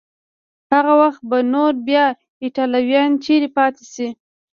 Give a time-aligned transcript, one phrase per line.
[0.73, 2.05] هغه وخت به نو بیا
[2.43, 4.07] ایټالویان چیري پاتې شي؟